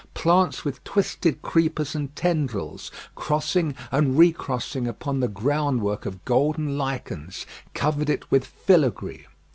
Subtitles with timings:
[0.15, 7.45] Plants with twisted creepers and tendrils, crossing and recrossing upon the groundwork of golden lichens,
[7.75, 9.27] covered it with filigree.